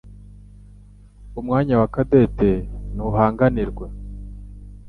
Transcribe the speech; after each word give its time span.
Umwanya 1.39 1.73
wa 1.81 1.87
Cadette 1.93 2.49
ntuhanganirwa 2.93 3.85